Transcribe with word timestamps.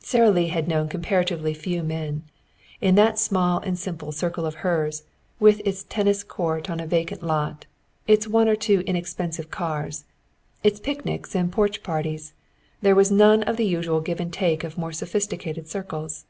Sara 0.00 0.30
Lee 0.30 0.48
had 0.48 0.68
known 0.68 0.86
comparatively 0.86 1.54
few 1.54 1.82
men. 1.82 2.22
In 2.82 2.94
that 2.96 3.18
small 3.18 3.60
and 3.60 3.78
simple 3.78 4.12
circle 4.12 4.44
of 4.44 4.56
hers, 4.56 5.04
with 5.40 5.62
its 5.64 5.84
tennis 5.84 6.22
court 6.22 6.68
in 6.68 6.78
a 6.78 6.86
vacant 6.86 7.22
lot, 7.22 7.64
its 8.06 8.28
one 8.28 8.50
or 8.50 8.54
two 8.54 8.80
inexpensive 8.80 9.50
cars, 9.50 10.04
its 10.62 10.78
picnics 10.78 11.34
and 11.34 11.50
porch 11.50 11.82
parties, 11.82 12.34
there 12.82 12.94
was 12.94 13.10
none 13.10 13.42
of 13.44 13.56
the 13.56 13.64
usual 13.64 14.02
give 14.02 14.20
and 14.20 14.30
take 14.34 14.62
of 14.62 14.76
more 14.76 14.92
sophisticated 14.92 15.66
circles. 15.70 16.26